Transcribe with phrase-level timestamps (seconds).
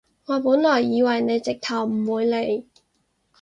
[0.25, 2.65] 我本來以為你直頭唔會嚟